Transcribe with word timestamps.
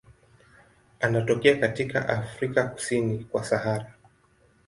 Anatokea 0.99 1.55
katika 1.57 2.09
Afrika 2.09 2.67
kusini 2.67 3.23
kwa 3.23 3.43
Sahara. 3.43 3.93